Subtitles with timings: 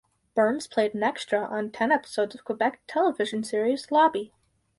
[0.33, 4.33] Burns played an extra on ten episodes of Quebec television series Lobby.